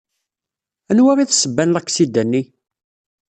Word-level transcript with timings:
Anwa 0.89 1.13
i 1.23 1.25
d 1.29 1.31
ssebba 1.33 1.63
n 1.63 1.73
laksida-nni? 1.73 2.41